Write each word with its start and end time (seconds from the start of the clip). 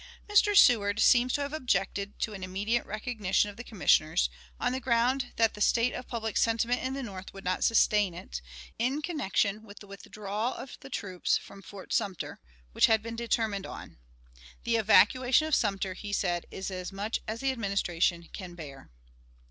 Mr. 0.27 0.57
Seward 0.57 0.99
seems 0.99 1.31
to 1.33 1.41
have 1.41 1.53
objected 1.53 2.17
to 2.21 2.33
an 2.33 2.43
immediate 2.43 2.87
recognition 2.87 3.51
of 3.51 3.55
the 3.57 3.63
Commissioners, 3.63 4.31
on 4.59 4.71
the 4.71 4.79
ground 4.79 5.31
that 5.35 5.53
the 5.53 5.61
state 5.61 5.93
of 5.93 6.07
public 6.07 6.37
sentiment 6.37 6.81
in 6.81 6.95
the 6.95 7.03
North 7.03 7.31
would 7.35 7.43
not 7.43 7.63
sustain 7.63 8.15
it, 8.15 8.41
in 8.79 9.03
connection 9.03 9.61
with 9.61 9.77
the 9.77 9.85
withdrawal 9.85 10.55
of 10.55 10.75
the 10.79 10.89
troops 10.89 11.37
from 11.37 11.61
Fort 11.61 11.93
Sumter, 11.93 12.39
which 12.71 12.87
had 12.87 13.03
been 13.03 13.15
determined 13.15 13.67
on. 13.67 13.99
"The 14.63 14.77
evacuation 14.77 15.47
of 15.47 15.53
Sumter," 15.53 15.93
he 15.93 16.11
said, 16.11 16.47
"is 16.49 16.71
as 16.71 16.91
much 16.91 17.19
as 17.27 17.41
the 17.41 17.51
Administration 17.51 18.27
can 18.33 18.55
bear." 18.55 18.89